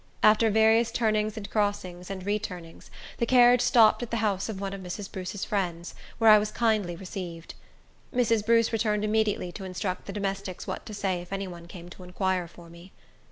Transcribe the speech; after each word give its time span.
After 0.23 0.49
various 0.49 0.91
turnings 0.91 1.37
and 1.37 1.47
crossings, 1.47 2.09
and 2.09 2.25
returnings, 2.25 2.89
the 3.19 3.27
carriage 3.27 3.61
stopped 3.61 4.01
at 4.01 4.09
the 4.09 4.17
house 4.17 4.49
of 4.49 4.59
one 4.59 4.73
of 4.73 4.81
Mrs. 4.81 5.11
Bruce's 5.11 5.45
friends, 5.45 5.93
where 6.17 6.31
I 6.31 6.39
was 6.39 6.49
kindly 6.51 6.95
received. 6.95 7.53
Mrs. 8.11 8.43
Bruce 8.43 8.73
returned 8.73 9.05
immediately, 9.05 9.51
to 9.51 9.63
instruct 9.63 10.07
the 10.07 10.11
domestics 10.13 10.65
what 10.65 10.87
to 10.87 10.95
say 10.95 11.21
if 11.21 11.31
any 11.31 11.47
one 11.47 11.67
came 11.67 11.87
to 11.89 12.03
inquire 12.03 12.47
for 12.47 12.67
me. 12.67 12.91